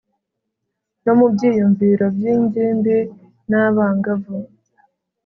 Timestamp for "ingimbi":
2.33-2.97